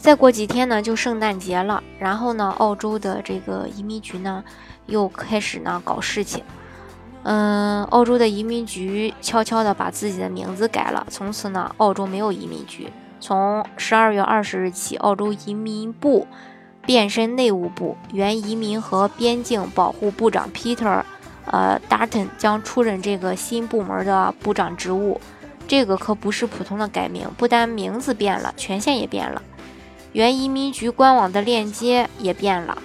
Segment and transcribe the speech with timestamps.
[0.00, 1.82] 再过几天呢，就圣诞节了。
[1.98, 4.42] 然后呢，澳洲的这个移民局呢，
[4.86, 6.42] 又开始呢搞事情。
[7.22, 12.90] 嗯，澳洲的移民局悄悄的把自己的名字改了，从此呢，澳洲没有移民局。
[13.20, 16.26] 从十二月二十日起，澳洲移民部
[16.86, 21.02] 变身内务部，原移民和边境保护部长 Peter，
[21.44, 25.20] 呃，Dutton 将出任这个新部门的部长职务。
[25.68, 29.42] 这个可不是普通的改名，不单名字变了，权限也变了。
[30.12, 32.76] 原移民局官网的链接也变了，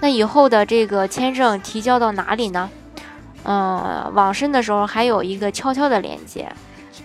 [0.00, 2.70] 那以后的这个签证提交到哪里呢？
[3.44, 6.50] 嗯，网申的时候还有一个悄悄的链接，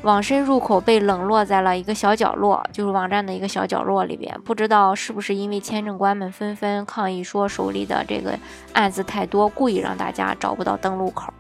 [0.04, 4.40] 网申入口被冷落在了一个小角落，就是网站的一个小角落里边。
[4.46, 8.38] 不知道是不是因为签证官们纷纷抗议说手里的这个
[8.74, 11.34] 案子太多，故意让大家找不到登录口。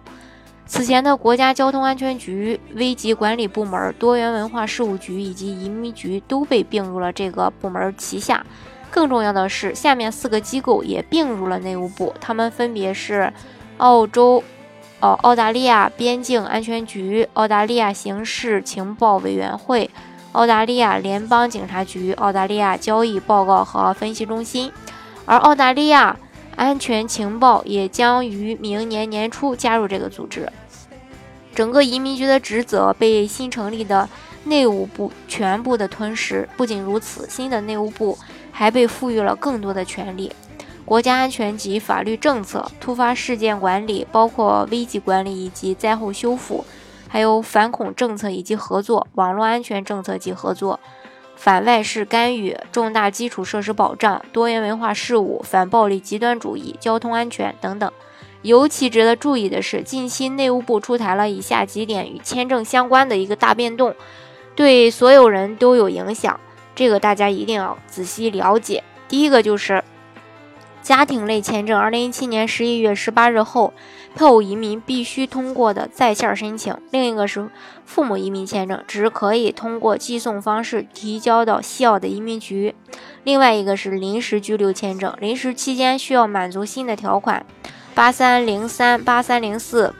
[0.68, 8.46] 此前的国家交通安全局、危机管理部门、多元文化事务局以及移民局都被并入了这个部门旗下。
[8.92, 13.32] 更重要的是，下面四个机构也并入了内务部，他们分别是
[13.78, 14.44] 澳洲、
[15.00, 19.90] 呃澳大利亚边境安全局、澳大利亚刑事情报委员会、
[20.34, 24.72] 澳大利亚联邦警察局、澳大利亚交易报告和分析中心，
[25.26, 26.18] 而澳大利亚。
[26.58, 30.52] 安全情报也将于明年年初加入这个组织。
[31.56, 34.10] 整个移民局的职责被新成立的
[34.44, 36.50] 内务部全部的吞噬。
[36.58, 38.18] 不仅如此，新的内务部
[38.52, 40.32] 还被赋予了更多的权利：
[40.84, 46.66] 国家安全及法律政策、突发事件管理，包括危机管理以及灾后修复，
[47.08, 50.80] 还有反恐政策以及合作、网络安全政策及合作。
[51.38, 57.90] 反外事干预、重大基础设施保障、多元文化事务、反暴力极端主义、交通安全等等。
[58.42, 63.96] 尤其值得注意的是，近期内务部出台了以下几点与签证相关的一个大变动，
[64.56, 66.40] 对所有人都有影响。
[66.76, 68.84] 这个大家一定要仔细了解。
[69.08, 69.84] 第一个就是
[70.88, 73.74] 家庭类签证，二零一七年十一月十八日后。
[74.16, 77.50] 配偶移民必须通过的在线申请，另一个是
[77.84, 82.74] 父母移民签证，只可以通过寄送方式提交到西澳的移民局。
[83.26, 87.46] 另外一个是临时居留签证，临时期间需要满足新的条款
[87.94, 89.94] 八三零三、八三零四、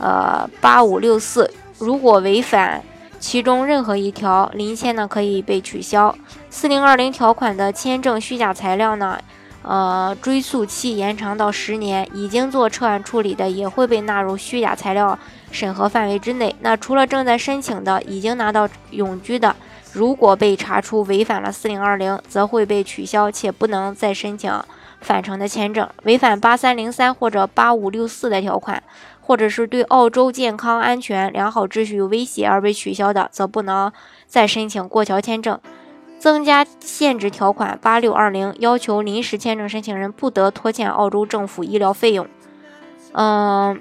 [0.00, 2.82] 呃八五六四，如果违反
[3.20, 6.12] 其中任何一条，临签呢可以被取消。
[6.50, 9.16] 四零二零条款的签证虚假材料呢？
[9.64, 15.18] 呃，追诉期延长到十年，已经做撤案处理的也会被纳入虚假材料
[15.50, 16.54] 审核范围之内。
[16.60, 19.56] 那除了正在申请的，已经拿到永居的，
[19.94, 24.52] 如果被查出违反了四零二零，则会被取消，且不能再申请
[25.00, 25.88] 返程的签证。
[26.02, 28.82] 违反八三零三或者八五六四的条款，
[29.22, 33.90] 或者是对澳洲健康安全良好秩序有威胁而被取消的，则不能
[34.26, 35.58] 再申请过桥签证。
[36.24, 42.26] 增加限制条款八六二零，要求临时签证申请人不得拖欠澳洲政府医疗费用。
[43.12, 43.78] 嗯，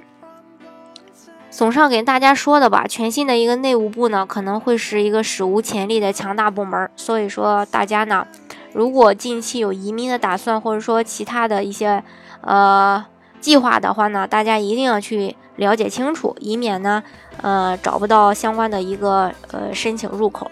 [1.50, 6.90] 总上给大家说的吧，全新的一个内务部呢，可能会是一个史无前例的强大部门。
[6.98, 8.28] 所以说，大家呢，
[8.74, 12.04] 如果近期有移民的打算，或者说其他的一些
[12.42, 13.06] 呃
[13.40, 17.02] 计划的话呢，大家一定要去了解清楚，以免呢，
[17.42, 20.52] 呃，找不到相关的一个呃申请入口。